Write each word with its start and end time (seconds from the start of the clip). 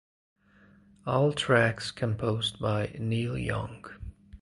All 1.05 1.31
tracks 1.31 1.91
composed 1.91 2.57
by 2.59 2.95
Neil 2.97 3.37
Young. 3.37 3.85